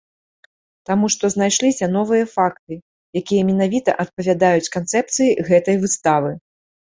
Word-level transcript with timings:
Таму 0.89 1.09
што 1.15 1.29
знайшліся 1.33 1.85
новыя 1.95 2.25
факты, 2.35 2.73
якія 3.21 3.41
менавіта 3.51 3.95
адпавядаюць 4.05 4.71
канцэпцыі 4.79 5.37
гэтай 5.51 5.75
выставы. 5.85 6.31